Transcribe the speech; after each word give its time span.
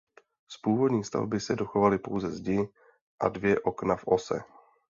Z 0.47 0.57
původní 0.57 1.03
stavby 1.03 1.39
se 1.39 1.55
dochovaly 1.55 1.99
pouze 1.99 2.31
zdi 2.31 2.69
a 3.19 3.29
dvě 3.29 3.59
okna 3.59 3.95
v 3.95 4.07
ose. 4.07 4.43